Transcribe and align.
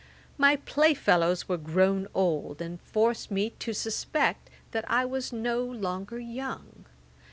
My 0.35 0.55
play 0.55 0.95
fellows 0.95 1.47
were 1.47 1.59
grown 1.59 2.07
old, 2.15 2.59
and 2.59 2.81
forced 2.81 3.29
me 3.29 3.51
to 3.59 3.71
suspect 3.71 4.49
that 4.71 4.89
I 4.89 5.05
was 5.05 5.31
no 5.31 5.63
longer 5.63 6.17
young. 6.17 6.85